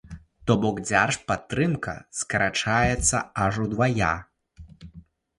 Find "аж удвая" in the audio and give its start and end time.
3.43-4.09